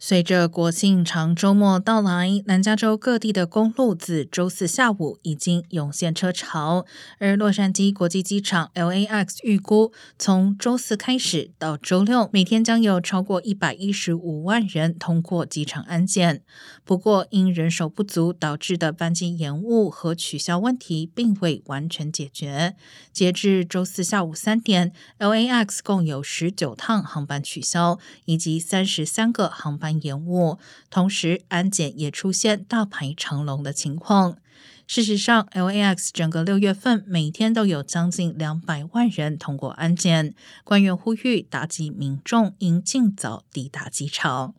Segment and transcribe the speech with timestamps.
[0.00, 6.86] 随着国庆长周末到来，南加州各地的公路自周四下午已经涌现车潮，
[7.18, 16.42] 而洛杉矶国际机场 （LAX） 预估，从周四开始到周六，每天将有超过一百一十五万人通过机场安检。
[16.84, 22.76] 不过，因人手不足导致的班机延误和取消问题并未完全解决。
[23.12, 29.87] 截至周四下午三点，LAX 共有十九趟航班取消，以及三十三个航班。
[29.92, 30.58] 延误，
[30.90, 34.38] 同时安检也出现大排长龙的情况。
[34.86, 40.34] 事实上，LAX 整个六月份每天都有将近两百万人通过安检。
[40.64, 44.54] 官员呼吁打击民众应尽早抵达机场。